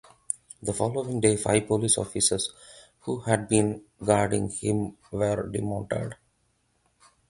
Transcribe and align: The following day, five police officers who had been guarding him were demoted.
The 0.63 0.73
following 0.73 1.21
day, 1.21 1.37
five 1.37 1.67
police 1.67 1.99
officers 1.99 2.51
who 3.01 3.19
had 3.19 3.47
been 3.47 3.83
guarding 4.03 4.49
him 4.49 4.97
were 5.11 5.47
demoted. 5.47 6.15